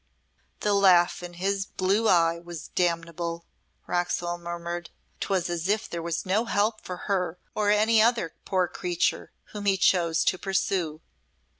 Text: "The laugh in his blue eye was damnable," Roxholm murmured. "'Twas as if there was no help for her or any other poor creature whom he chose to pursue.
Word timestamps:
"The 0.61 0.73
laugh 0.73 1.21
in 1.21 1.33
his 1.33 1.67
blue 1.67 2.09
eye 2.09 2.39
was 2.39 2.69
damnable," 2.69 3.45
Roxholm 3.85 4.41
murmured. 4.41 4.89
"'Twas 5.19 5.47
as 5.47 5.67
if 5.69 5.87
there 5.87 6.01
was 6.01 6.25
no 6.25 6.45
help 6.45 6.81
for 6.81 6.97
her 7.05 7.37
or 7.53 7.69
any 7.69 8.01
other 8.01 8.33
poor 8.43 8.67
creature 8.67 9.31
whom 9.53 9.65
he 9.65 9.77
chose 9.77 10.23
to 10.25 10.39
pursue. 10.39 11.01